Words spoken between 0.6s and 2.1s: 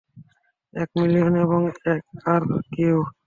এক মিলিয়ন এবং এক,